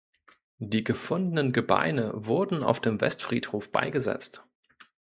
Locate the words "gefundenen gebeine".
0.83-2.11